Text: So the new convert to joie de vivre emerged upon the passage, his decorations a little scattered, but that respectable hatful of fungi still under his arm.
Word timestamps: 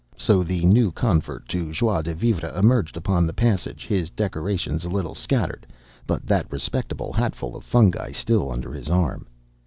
So 0.17 0.41
the 0.41 0.65
new 0.65 0.91
convert 0.91 1.47
to 1.49 1.71
joie 1.71 2.01
de 2.01 2.15
vivre 2.15 2.51
emerged 2.57 2.97
upon 2.97 3.27
the 3.27 3.33
passage, 3.37 3.85
his 3.85 4.09
decorations 4.09 4.83
a 4.83 4.89
little 4.89 5.13
scattered, 5.13 5.67
but 6.07 6.25
that 6.25 6.51
respectable 6.51 7.13
hatful 7.13 7.55
of 7.55 7.63
fungi 7.63 8.11
still 8.11 8.51
under 8.51 8.73
his 8.73 8.89
arm. 8.89 9.27